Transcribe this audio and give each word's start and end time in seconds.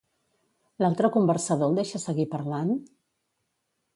L'altre 0.83 1.11
conversador 1.17 1.69
el 1.73 1.77
deixa 1.81 2.03
seguir 2.05 2.27
parlant? 2.33 2.75